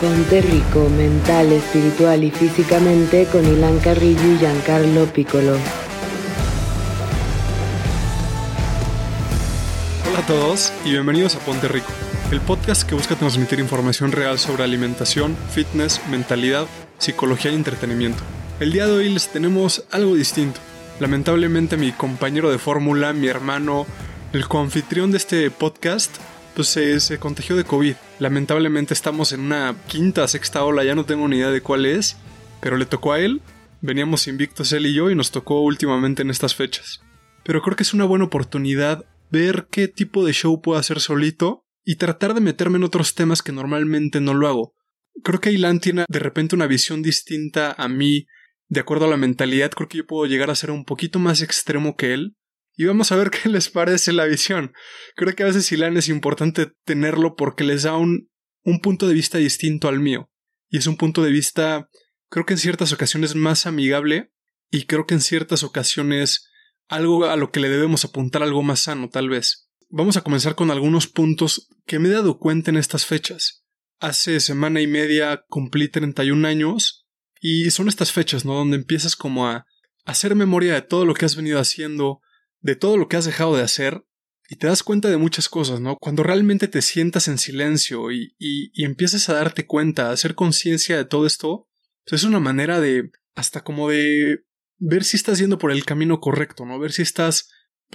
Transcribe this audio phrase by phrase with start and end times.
[0.00, 5.56] Ponte rico mental, espiritual y físicamente con Ilan Carrillo y Giancarlo Piccolo.
[10.08, 11.88] Hola a todos y bienvenidos a Ponte Rico,
[12.30, 16.68] el podcast que busca transmitir información real sobre alimentación, fitness, mentalidad,
[16.98, 18.22] psicología y entretenimiento.
[18.60, 20.60] El día de hoy les tenemos algo distinto.
[21.00, 23.84] Lamentablemente mi compañero de fórmula, mi hermano,
[24.32, 26.18] el coanfitrión de este podcast,
[26.58, 27.94] pues se, contagió de COVID.
[28.18, 32.16] Lamentablemente estamos en una quinta, sexta ola, ya no tengo ni idea de cuál es,
[32.60, 33.42] pero le tocó a él.
[33.80, 37.00] Veníamos invictos él y yo y nos tocó últimamente en estas fechas.
[37.44, 41.64] Pero creo que es una buena oportunidad ver qué tipo de show puedo hacer solito
[41.84, 44.74] y tratar de meterme en otros temas que normalmente no lo hago.
[45.22, 48.26] Creo que Ilan tiene de repente una visión distinta a mí,
[48.66, 51.40] de acuerdo a la mentalidad, creo que yo puedo llegar a ser un poquito más
[51.40, 52.36] extremo que él,
[52.78, 54.72] y vamos a ver qué les parece la visión.
[55.16, 58.30] Creo que a veces Ilan es importante tenerlo porque les da un,
[58.62, 60.30] un punto de vista distinto al mío.
[60.70, 61.90] Y es un punto de vista,
[62.30, 64.32] creo que en ciertas ocasiones más amigable
[64.70, 66.48] y creo que en ciertas ocasiones
[66.88, 69.68] algo a lo que le debemos apuntar algo más sano, tal vez.
[69.90, 73.64] Vamos a comenzar con algunos puntos que me he dado cuenta en estas fechas.
[73.98, 77.08] Hace semana y media cumplí 31 años
[77.40, 78.54] y son estas fechas, ¿no?
[78.54, 79.66] Donde empiezas como a
[80.04, 82.20] hacer memoria de todo lo que has venido haciendo,
[82.60, 84.04] de todo lo que has dejado de hacer
[84.48, 85.96] y te das cuenta de muchas cosas, ¿no?
[85.96, 90.96] Cuando realmente te sientas en silencio y, y, empiezas a darte cuenta, a hacer conciencia
[90.96, 91.68] de todo esto,
[92.06, 94.44] pues es una manera de, hasta como de
[94.78, 96.78] ver si estás yendo por el camino correcto, ¿no?
[96.78, 97.50] Ver si estás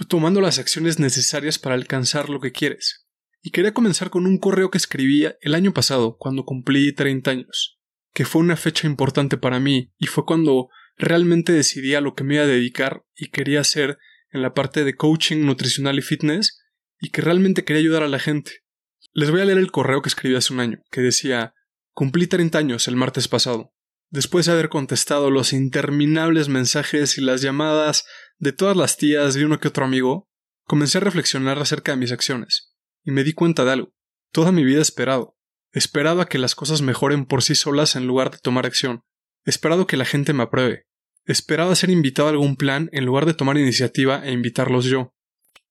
[0.08, 3.06] tomando las acciones necesarias para alcanzar lo que quieres.
[3.42, 7.78] Y quería comenzar con un correo que escribí el año pasado, cuando cumplí 30 años,
[8.12, 12.24] que fue una fecha importante para mí y fue cuando realmente decidí a lo que
[12.24, 13.98] me iba a dedicar y quería hacer
[14.34, 16.60] en la parte de coaching nutricional y fitness
[17.00, 18.64] y que realmente quería ayudar a la gente.
[19.12, 21.54] Les voy a leer el correo que escribí hace un año, que decía
[21.92, 23.72] Cumplí 30 años el martes pasado.
[24.10, 28.04] Después de haber contestado los interminables mensajes y las llamadas
[28.38, 30.28] de todas las tías de uno que otro amigo,
[30.64, 32.74] comencé a reflexionar acerca de mis acciones,
[33.04, 33.94] y me di cuenta de algo.
[34.32, 35.36] Toda mi vida he esperado.
[35.72, 39.02] Esperaba que las cosas mejoren por sí solas en lugar de tomar acción.
[39.44, 40.86] Esperado que la gente me apruebe.
[41.26, 45.14] Esperaba ser invitado a algún plan en lugar de tomar iniciativa e invitarlos yo.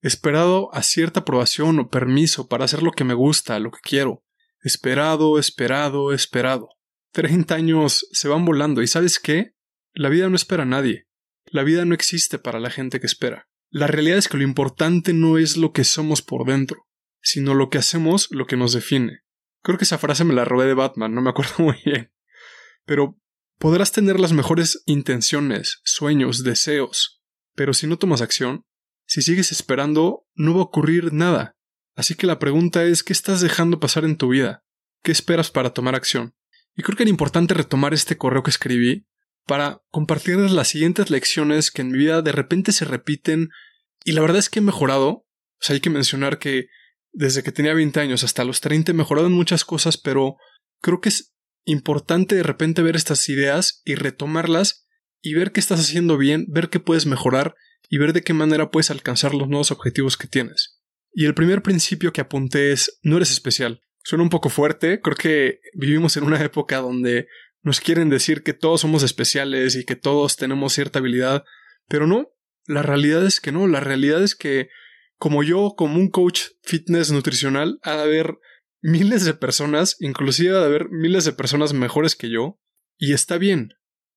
[0.01, 4.23] Esperado a cierta aprobación o permiso para hacer lo que me gusta, lo que quiero.
[4.61, 6.69] Esperado, esperado, esperado.
[7.11, 9.53] Treinta años se van volando y ¿sabes qué?
[9.93, 11.07] La vida no espera a nadie.
[11.45, 13.47] La vida no existe para la gente que espera.
[13.69, 16.87] La realidad es que lo importante no es lo que somos por dentro,
[17.21, 19.21] sino lo que hacemos lo que nos define.
[19.61, 22.11] Creo que esa frase me la robé de Batman, no me acuerdo muy bien.
[22.85, 23.19] Pero
[23.63, 27.23] Podrás tener las mejores intenciones, sueños, deseos,
[27.55, 28.65] pero si no tomas acción,
[29.05, 31.55] si sigues esperando, no va a ocurrir nada.
[31.95, 34.65] Así que la pregunta es ¿qué estás dejando pasar en tu vida?
[35.01, 36.35] ¿Qué esperas para tomar acción?
[36.75, 39.07] Y creo que era importante retomar este correo que escribí
[39.47, 43.47] para compartirles las siguientes lecciones que en mi vida de repente se repiten
[44.03, 45.09] y la verdad es que he mejorado.
[45.09, 45.25] O
[45.61, 46.65] sea, hay que mencionar que
[47.13, 50.35] desde que tenía 20 años hasta los 30 he mejorado en muchas cosas, pero
[50.81, 51.11] creo que
[51.65, 54.87] importante de repente ver estas ideas y retomarlas
[55.21, 57.55] y ver qué estás haciendo bien, ver qué puedes mejorar
[57.89, 60.81] y ver de qué manera puedes alcanzar los nuevos objetivos que tienes.
[61.13, 63.81] Y el primer principio que apunté es no eres especial.
[64.03, 67.27] Suena un poco fuerte, creo que vivimos en una época donde
[67.61, 71.45] nos quieren decir que todos somos especiales y que todos tenemos cierta habilidad,
[71.87, 72.33] pero no,
[72.65, 74.69] la realidad es que no, la realidad es que
[75.17, 78.37] como yo, como un coach fitness nutricional, ha de haber
[78.83, 82.59] miles de personas, inclusive de haber miles de personas mejores que yo,
[82.97, 83.69] y está bien,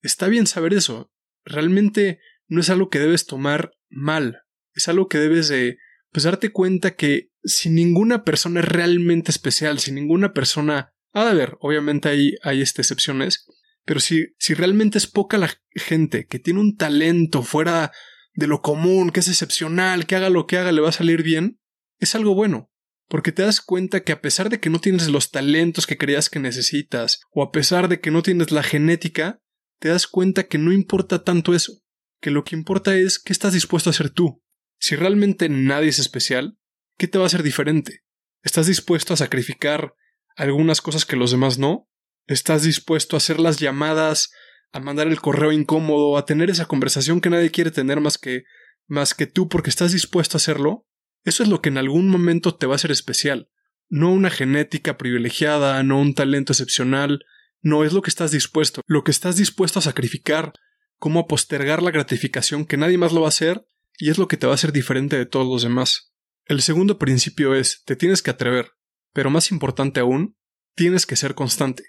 [0.03, 1.13] está bien saber eso.
[1.45, 2.19] Realmente
[2.49, 4.43] no es algo que debes tomar mal,
[4.75, 5.79] es algo que debes de
[6.11, 11.31] pues darte cuenta que si ninguna persona es realmente especial, si ninguna persona ha de
[11.31, 13.47] haber, obviamente hay, hay este, excepciones,
[13.85, 17.93] pero si, si realmente es poca la gente que tiene un talento fuera
[18.35, 21.23] de lo común, que es excepcional, que haga lo que haga le va a salir
[21.23, 21.61] bien,
[22.01, 22.73] es algo bueno
[23.09, 26.29] porque te das cuenta que a pesar de que no tienes los talentos que creías
[26.29, 29.41] que necesitas, o a pesar de que no tienes la genética,
[29.79, 31.81] te das cuenta que no importa tanto eso,
[32.21, 34.43] que lo que importa es qué estás dispuesto a hacer tú.
[34.79, 36.59] Si realmente nadie es especial,
[36.99, 38.03] ¿qué te va a hacer diferente?
[38.43, 39.95] ¿Estás dispuesto a sacrificar
[40.37, 41.89] algunas cosas que los demás no?
[42.27, 44.31] ¿Estás dispuesto a hacer las llamadas,
[44.73, 48.45] a mandar el correo incómodo, a tener esa conversación que nadie quiere tener más que
[48.89, 50.86] más que tú porque estás dispuesto a hacerlo?
[51.27, 53.51] Eso es lo que en algún momento te va a hacer especial.
[53.89, 57.25] No una genética privilegiada, no un talento excepcional,
[57.63, 60.53] no es lo que estás dispuesto, lo que estás dispuesto a sacrificar,
[60.99, 63.67] cómo a postergar la gratificación que nadie más lo va a hacer,
[63.99, 66.13] y es lo que te va a hacer diferente de todos los demás.
[66.45, 68.71] El segundo principio es te tienes que atrever,
[69.13, 70.37] pero más importante aún,
[70.77, 71.83] tienes que ser constante.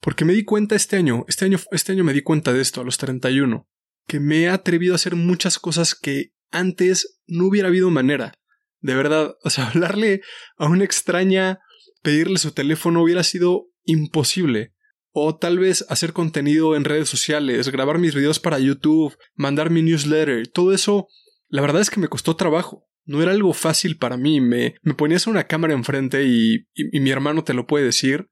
[0.00, 2.80] Porque me di cuenta este año, este año, este año me di cuenta de esto
[2.80, 3.68] a los 31,
[4.06, 8.38] que me he atrevido a hacer muchas cosas que antes no hubiera habido manera.
[8.84, 10.20] De verdad, o sea, hablarle
[10.58, 11.60] a una extraña,
[12.02, 14.74] pedirle su teléfono hubiera sido imposible.
[15.10, 19.80] O tal vez hacer contenido en redes sociales, grabar mis videos para YouTube, mandar mi
[19.80, 21.08] newsletter, todo eso,
[21.48, 22.86] la verdad es que me costó trabajo.
[23.06, 24.40] No era algo fácil para mí.
[24.40, 28.28] Me, me ponías una cámara enfrente y, y, y mi hermano te lo puede decir.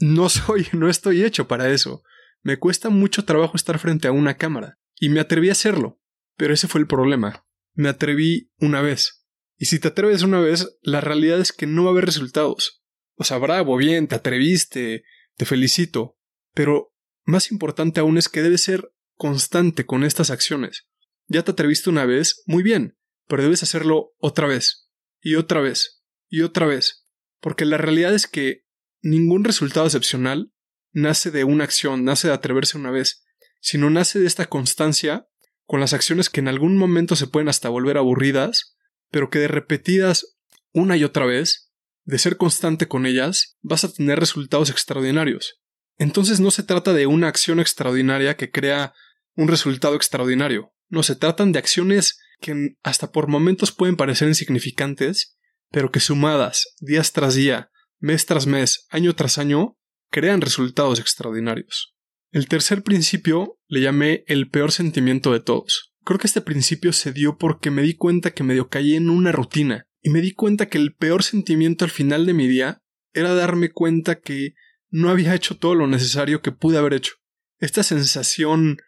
[0.00, 2.02] No soy, no estoy hecho para eso.
[2.42, 4.78] Me cuesta mucho trabajo estar frente a una cámara.
[4.98, 6.00] Y me atreví a hacerlo.
[6.36, 7.44] Pero ese fue el problema.
[7.74, 9.21] Me atreví una vez.
[9.62, 12.82] Y si te atreves una vez, la realidad es que no va a haber resultados.
[13.14, 15.04] O sea, bravo, bien, te atreviste,
[15.36, 16.18] te felicito.
[16.52, 16.92] Pero
[17.22, 20.88] más importante aún es que debes ser constante con estas acciones.
[21.28, 22.98] Ya te atreviste una vez, muy bien,
[23.28, 27.06] pero debes hacerlo otra vez, y otra vez, y otra vez.
[27.38, 28.64] Porque la realidad es que
[29.00, 30.52] ningún resultado excepcional
[30.90, 33.22] nace de una acción, nace de atreverse una vez,
[33.60, 35.28] sino nace de esta constancia
[35.66, 38.72] con las acciones que en algún momento se pueden hasta volver aburridas,
[39.12, 40.38] pero que de repetidas
[40.72, 41.70] una y otra vez,
[42.04, 45.60] de ser constante con ellas, vas a tener resultados extraordinarios.
[45.98, 48.94] Entonces no se trata de una acción extraordinaria que crea
[49.36, 50.72] un resultado extraordinario.
[50.88, 55.36] No se tratan de acciones que hasta por momentos pueden parecer insignificantes,
[55.70, 59.78] pero que sumadas días tras día, mes tras mes, año tras año,
[60.10, 61.94] crean resultados extraordinarios.
[62.30, 65.91] El tercer principio le llamé el peor sentimiento de todos.
[66.04, 69.32] Creo que este principio se dio porque me di cuenta que medio caí en una
[69.32, 72.82] rutina, y me di cuenta que el peor sentimiento al final de mi día
[73.12, 74.54] era darme cuenta que
[74.90, 77.14] no había hecho todo lo necesario que pude haber hecho.
[77.58, 78.78] Esta sensación,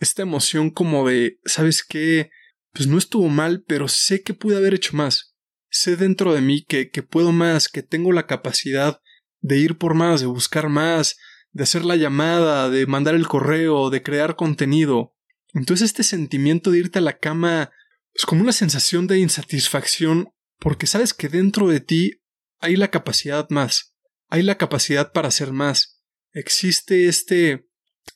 [0.00, 2.30] esta emoción como de, ¿sabes qué?
[2.72, 5.36] Pues no estuvo mal, pero sé que pude haber hecho más.
[5.70, 9.00] Sé dentro de mí que, que puedo más, que tengo la capacidad
[9.40, 11.16] de ir por más, de buscar más,
[11.52, 15.13] de hacer la llamada, de mandar el correo, de crear contenido.
[15.54, 17.70] Entonces este sentimiento de irte a la cama
[18.12, 20.28] es como una sensación de insatisfacción
[20.58, 22.22] porque sabes que dentro de ti
[22.60, 23.94] hay la capacidad más
[24.34, 26.00] hay la capacidad para hacer más.
[26.32, 27.68] Existe este,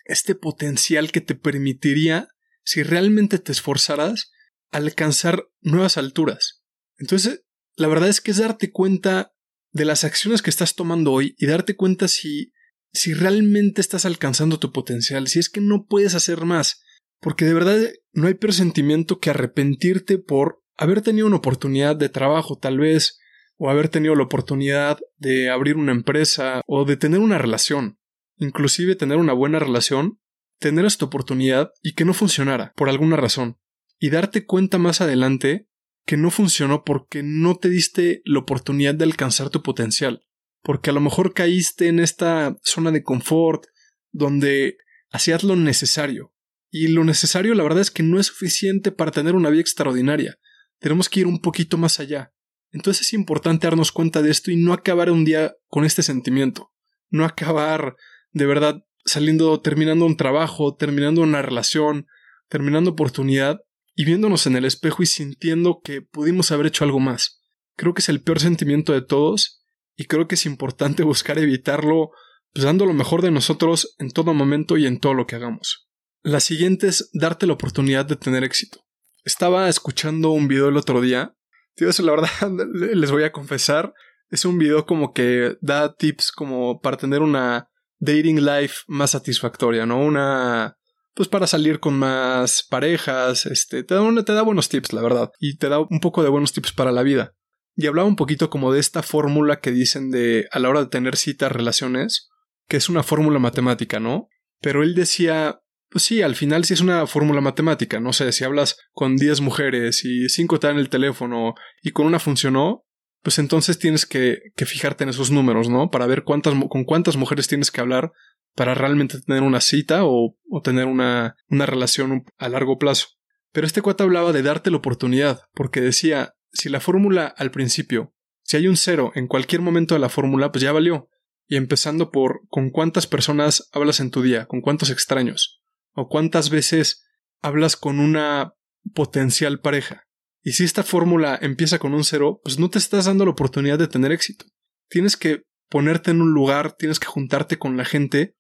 [0.05, 2.29] este potencial que te permitiría,
[2.65, 4.33] si realmente te esforzaras,
[4.73, 6.65] alcanzar nuevas alturas.
[6.99, 7.45] Entonces,
[7.77, 9.33] la verdad es que es darte cuenta
[9.71, 12.53] de las acciones que estás tomando hoy y darte cuenta si,
[12.93, 16.83] si realmente estás alcanzando tu potencial, si es que no puedes hacer más.
[17.21, 17.79] Porque de verdad
[18.13, 23.19] no hay peor sentimiento que arrepentirte por haber tenido una oportunidad de trabajo, tal vez,
[23.57, 27.99] o haber tenido la oportunidad de abrir una empresa o de tener una relación,
[28.37, 30.21] inclusive tener una buena relación,
[30.59, 33.59] tener esta oportunidad y que no funcionara por alguna razón,
[33.99, 35.69] y darte cuenta más adelante
[36.07, 40.23] que no funcionó porque no te diste la oportunidad de alcanzar tu potencial,
[40.63, 43.67] porque a lo mejor caíste en esta zona de confort
[44.11, 44.79] donde
[45.11, 46.33] hacías lo necesario,
[46.71, 50.39] y lo necesario la verdad es que no es suficiente para tener una vida extraordinaria,
[50.79, 52.33] tenemos que ir un poquito más allá.
[52.71, 56.71] Entonces es importante darnos cuenta de esto y no acabar un día con este sentimiento.
[57.09, 57.97] No acabar
[58.33, 62.07] de verdad saliendo, terminando un trabajo, terminando una relación,
[62.49, 63.61] terminando oportunidad
[63.95, 67.43] y viéndonos en el espejo y sintiendo que pudimos haber hecho algo más.
[67.77, 69.65] Creo que es el peor sentimiento de todos
[69.97, 72.11] y creo que es importante buscar evitarlo
[72.53, 75.88] pues, dando lo mejor de nosotros en todo momento y en todo lo que hagamos.
[76.23, 78.81] La siguiente es darte la oportunidad de tener éxito.
[79.25, 81.35] Estaba escuchando un video el otro día
[81.79, 82.29] Tío, eso la verdad
[82.75, 83.95] les voy a confesar.
[84.31, 87.71] Es un video como que da tips como para tener una
[88.01, 90.01] dating life más satisfactoria, ¿no?
[90.01, 90.77] Una
[91.15, 95.31] pues para salir con más parejas, este, te da, te da buenos tips, la verdad,
[95.41, 97.35] y te da un poco de buenos tips para la vida.
[97.75, 100.91] Y hablaba un poquito como de esta fórmula que dicen de a la hora de
[100.91, 102.29] tener citas, relaciones,
[102.69, 104.29] que es una fórmula matemática, ¿no?
[104.61, 105.61] Pero él decía,
[105.91, 108.01] pues sí, al final sí es una fórmula matemática.
[108.01, 112.07] No sé, si hablas con 10 mujeres y 5 te dan el teléfono y con
[112.07, 112.85] una funcionó,
[113.23, 115.91] pues entonces tienes que, que fijarte en esos números, ¿no?
[115.91, 118.13] Para ver cuántas, con cuántas mujeres tienes que hablar
[118.55, 123.09] para realmente tener una cita o, o tener una, una relación a largo plazo.
[123.53, 128.15] Pero este cuate hablaba de darte la oportunidad, porque decía, si la fórmula al principio,
[128.43, 131.09] si hay un cero en cualquier momento de la fórmula, pues ya valió.
[131.47, 135.58] Y empezando por con cuántas personas hablas en tu día, con cuántos extraños
[135.99, 137.05] o cuántas veces
[137.43, 138.55] hablas con una
[138.95, 140.05] potencial pareja.
[140.45, 143.81] Y si esta fórmula empieza con un cero, pues no te estás dando la oportunidad
[143.81, 144.47] de tener éxito.
[144.89, 148.37] Tienes que ponerte en un lugar, tienes que juntarte con la gente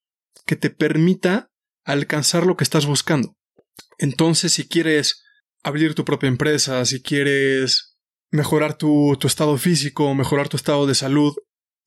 [0.47, 1.50] que te permita
[1.85, 3.35] alcanzar lo que estás buscando.
[3.99, 5.25] Entonces, si quieres
[5.65, 7.99] abrir tu propia empresa, si quieres
[8.31, 11.35] mejorar tu, tu estado físico, mejorar tu estado de salud,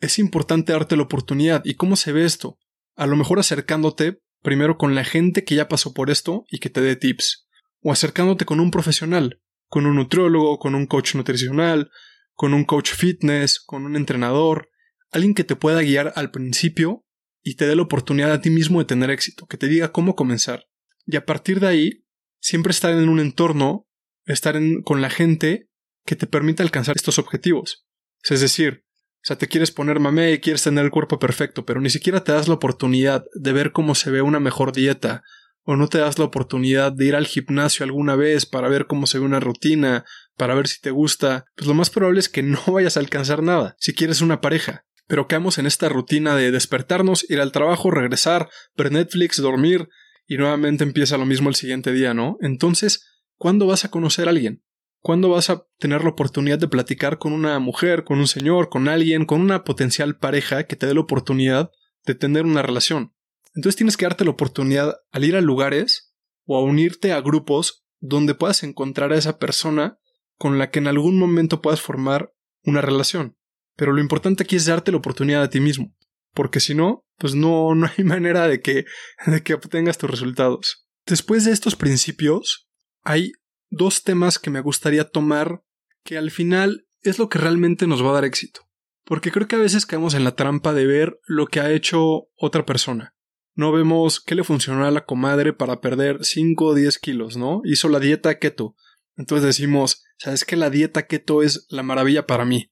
[0.02, 1.62] es importante darte la oportunidad.
[1.64, 2.58] ¿Y cómo se ve esto?
[2.98, 6.70] A lo mejor acercándote primero con la gente que ya pasó por esto y que
[6.70, 7.48] te dé tips.
[7.82, 11.90] O acercándote con un profesional, con un nutriólogo, con un coach nutricional,
[12.34, 14.70] con un coach fitness, con un entrenador,
[15.12, 17.06] alguien que te pueda guiar al principio
[17.44, 20.16] y te dé la oportunidad a ti mismo de tener éxito, que te diga cómo
[20.16, 20.66] comenzar.
[21.06, 22.06] Y a partir de ahí,
[22.40, 23.88] siempre estar en un entorno,
[24.26, 25.70] estar con la gente
[26.06, 27.86] que te permita alcanzar estos objetivos.
[28.24, 28.86] Es decir,
[29.22, 32.24] o sea, te quieres poner mamé y quieres tener el cuerpo perfecto, pero ni siquiera
[32.24, 35.24] te das la oportunidad de ver cómo se ve una mejor dieta,
[35.64, 39.06] o no te das la oportunidad de ir al gimnasio alguna vez para ver cómo
[39.06, 40.06] se ve una rutina,
[40.38, 43.44] para ver si te gusta, pues lo más probable es que no vayas a alcanzar
[43.44, 44.86] nada si quieres una pareja.
[45.08, 49.90] Pero caemos en esta rutina de despertarnos, ir al trabajo, regresar, ver Netflix, dormir,
[50.26, 52.38] y nuevamente empieza lo mismo el siguiente día, ¿no?
[52.40, 54.64] Entonces, ¿cuándo vas a conocer a alguien?
[55.02, 58.88] ¿Cuándo vas a tener la oportunidad de platicar con una mujer, con un señor, con
[58.88, 61.72] alguien, con una potencial pareja que te dé la oportunidad
[62.06, 63.14] de tener una relación?
[63.56, 66.14] Entonces tienes que darte la oportunidad al ir a lugares
[66.46, 69.98] o a unirte a grupos donde puedas encontrar a esa persona
[70.38, 73.38] con la que en algún momento puedas formar una relación.
[73.76, 75.96] Pero lo importante aquí es darte la oportunidad a ti mismo,
[76.34, 78.86] porque si no, pues no, no hay manera de que,
[79.26, 80.88] de que obtengas tus resultados.
[81.06, 82.70] Después de estos principios,
[83.04, 83.32] hay
[83.72, 85.64] dos temas que me gustaría tomar
[86.04, 88.68] que al final es lo que realmente nos va a dar éxito.
[89.06, 92.28] Porque creo que a veces caemos en la trampa de ver lo que ha hecho
[92.36, 93.16] otra persona.
[93.56, 97.62] No vemos qué le funcionó a la comadre para perder 5 o 10 kilos, ¿no?
[97.64, 98.76] Hizo la dieta keto.
[99.18, 102.72] Entonces decimos, ¿sabes que la dieta keto es la maravilla para mí?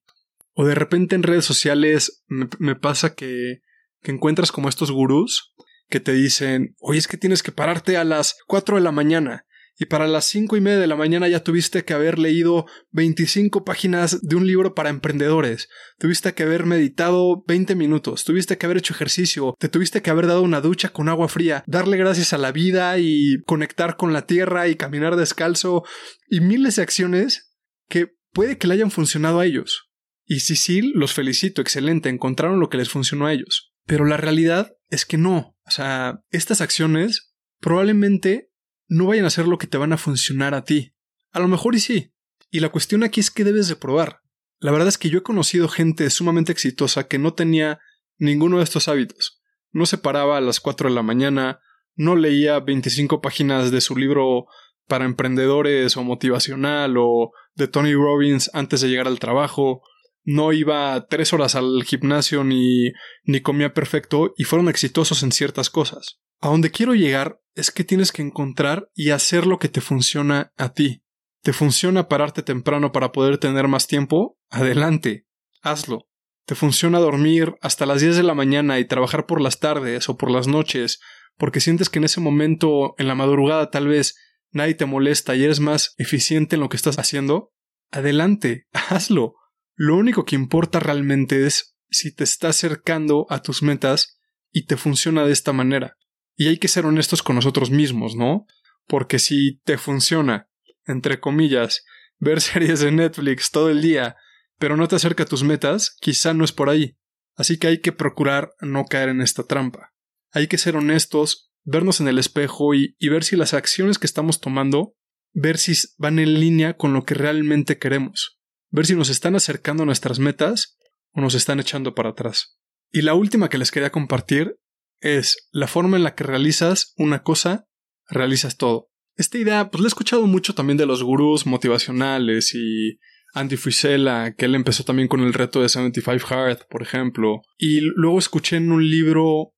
[0.54, 3.62] O de repente en redes sociales me, pasa que,
[4.02, 5.54] que encuentras como estos gurús
[5.90, 9.46] que te dicen, oye, es que tienes que pararte a las 4 de la mañana
[9.80, 13.64] y para las cinco y media de la mañana ya tuviste que haber leído 25
[13.64, 18.78] páginas de un libro para emprendedores, tuviste que haber meditado 20 minutos, tuviste que haber
[18.78, 22.38] hecho ejercicio, te tuviste que haber dado una ducha con agua fría, darle gracias a
[22.38, 25.86] la vida y conectar con la tierra y caminar descalzo
[26.30, 27.56] y miles de acciones
[27.88, 29.90] que puede que le hayan funcionado a ellos.
[30.26, 33.74] Y si sí, los felicito, excelente, encontraron lo que les funcionó a ellos.
[33.86, 35.56] Pero la realidad es que no.
[35.66, 38.49] O sea, estas acciones probablemente
[38.90, 40.94] no vayan a ser lo que te van a funcionar a ti.
[41.32, 42.12] A lo mejor y sí.
[42.52, 44.22] Y la cuestión aquí es que debes de probar.
[44.60, 47.80] La verdad es que yo he conocido gente sumamente exitosa que no tenía
[48.18, 49.42] ninguno de estos hábitos.
[49.72, 51.62] No se paraba a las 4 de la mañana,
[51.96, 54.48] no leía 25 páginas de su libro
[54.88, 59.84] para emprendedores o motivacional o de Tony Robbins antes de llegar al trabajo,
[60.24, 62.92] no iba tres horas al gimnasio ni,
[63.24, 66.20] ni comía perfecto y fueron exitosos en ciertas cosas.
[66.42, 70.54] A donde quiero llegar es que tienes que encontrar y hacer lo que te funciona
[70.58, 71.04] a ti.
[71.42, 74.38] ¿Te funciona pararte temprano para poder tener más tiempo?
[74.50, 75.26] Adelante,
[75.62, 76.08] hazlo.
[76.46, 80.18] ¿Te funciona dormir hasta las 10 de la mañana y trabajar por las tardes o
[80.18, 81.00] por las noches
[81.38, 84.16] porque sientes que en ese momento, en la madrugada tal vez,
[84.52, 87.54] nadie te molesta y eres más eficiente en lo que estás haciendo?
[87.92, 89.36] Adelante, hazlo.
[89.76, 94.20] Lo único que importa realmente es si te está acercando a tus metas
[94.52, 95.96] y te funciona de esta manera.
[96.40, 98.48] Y hay que ser honestos con nosotros mismos, ¿no?
[98.88, 100.50] Porque si te funciona,
[100.86, 101.84] entre comillas,
[102.18, 104.16] ver series de Netflix todo el día,
[104.58, 106.98] pero no te acerca a tus metas, quizá no es por ahí.
[107.36, 109.94] Así que hay que procurar no caer en esta trampa.
[110.32, 114.40] Hay que ser honestos, vernos en el espejo y, ver si las acciones que estamos
[114.40, 114.96] tomando,
[115.34, 119.84] ver si van en línea con lo que realmente queremos, ver si nos están acercando
[119.84, 120.78] a nuestras metas
[121.12, 122.58] o nos están echando para atrás.
[122.92, 124.58] Y la última que les quería compartir
[125.02, 127.68] es la forma en la que realizas una cosa,
[128.08, 128.90] realizas todo.
[129.16, 133.00] Esta idea, pues la he escuchado mucho también de los gurús motivacionales y
[133.34, 137.42] Andy Frisella, que él empezó también con el reto de 75 Hard, por ejemplo.
[137.58, 139.54] Y luego escuché en un libro,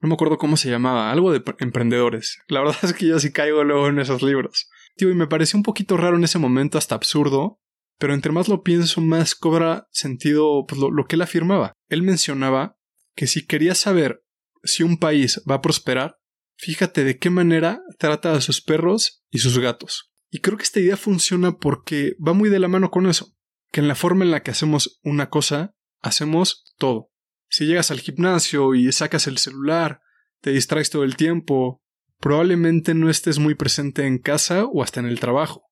[0.00, 2.38] no me acuerdo cómo se llamaba, algo de emprendedores.
[2.48, 4.68] La verdad es que yo sí caigo luego en esos libros.
[4.96, 7.60] Tío, y me pareció un poquito raro en ese momento, hasta absurdo,
[7.98, 11.72] pero entre más lo pienso, más cobra sentido pues, lo, lo que él afirmaba.
[11.88, 12.76] Él mencionaba
[13.14, 14.22] que si querías saber
[14.66, 16.18] si un país va a prosperar,
[16.56, 20.12] fíjate de qué manera trata a sus perros y sus gatos.
[20.30, 23.34] Y creo que esta idea funciona porque va muy de la mano con eso,
[23.72, 27.10] que en la forma en la que hacemos una cosa, hacemos todo.
[27.48, 30.00] Si llegas al gimnasio y sacas el celular,
[30.40, 31.82] te distraes todo el tiempo,
[32.20, 35.62] probablemente no estés muy presente en casa o hasta en el trabajo.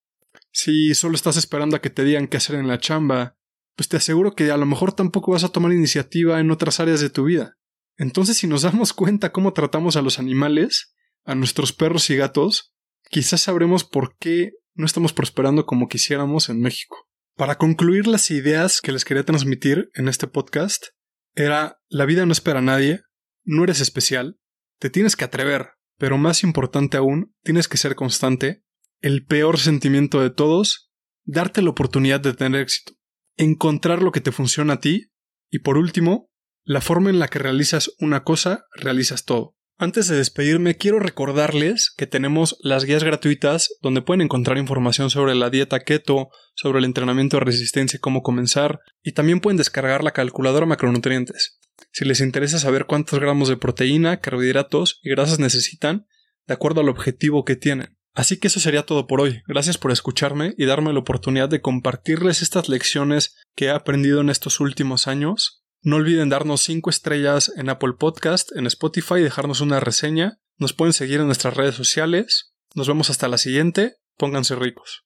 [0.52, 3.36] Si solo estás esperando a que te digan qué hacer en la chamba,
[3.76, 7.00] pues te aseguro que a lo mejor tampoco vas a tomar iniciativa en otras áreas
[7.00, 7.56] de tu vida.
[7.96, 12.74] Entonces, si nos damos cuenta cómo tratamos a los animales, a nuestros perros y gatos,
[13.08, 17.08] quizás sabremos por qué no estamos prosperando como quisiéramos en México.
[17.36, 20.86] Para concluir las ideas que les quería transmitir en este podcast,
[21.34, 23.00] era la vida no espera a nadie,
[23.44, 24.38] no eres especial,
[24.78, 28.62] te tienes que atrever, pero más importante aún, tienes que ser constante.
[29.00, 30.90] El peor sentimiento de todos,
[31.24, 32.94] darte la oportunidad de tener éxito,
[33.36, 35.10] encontrar lo que te funciona a ti
[35.50, 36.30] y por último,
[36.64, 39.54] la forma en la que realizas una cosa, realizas todo.
[39.76, 45.34] Antes de despedirme, quiero recordarles que tenemos las guías gratuitas donde pueden encontrar información sobre
[45.34, 50.04] la dieta keto, sobre el entrenamiento de resistencia y cómo comenzar, y también pueden descargar
[50.04, 51.58] la calculadora macronutrientes.
[51.90, 56.06] Si les interesa saber cuántos gramos de proteína, carbohidratos y grasas necesitan,
[56.46, 57.98] de acuerdo al objetivo que tienen.
[58.14, 59.42] Así que eso sería todo por hoy.
[59.48, 64.30] Gracias por escucharme y darme la oportunidad de compartirles estas lecciones que he aprendido en
[64.30, 69.80] estos últimos años no olviden darnos 5 estrellas en Apple Podcast, en Spotify, dejarnos una
[69.80, 70.38] reseña.
[70.56, 72.54] Nos pueden seguir en nuestras redes sociales.
[72.74, 73.96] Nos vemos hasta la siguiente.
[74.16, 75.04] Pónganse ricos.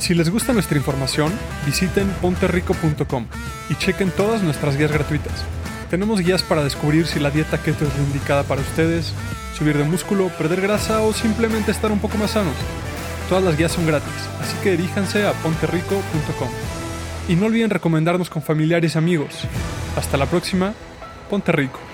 [0.00, 1.32] Si les gusta nuestra información,
[1.64, 3.28] visiten ponterrico.com
[3.70, 5.44] y chequen todas nuestras guías gratuitas.
[5.88, 9.12] Tenemos guías para descubrir si la dieta keto es la indicada para ustedes,
[9.56, 12.56] subir de músculo, perder grasa o simplemente estar un poco más sanos.
[13.28, 16.48] Todas las guías son gratis, así que diríjanse a ponterrico.com.
[17.28, 19.34] Y no olviden recomendarnos con familiares y amigos.
[19.96, 20.74] Hasta la próxima,
[21.28, 21.85] Ponte Rico.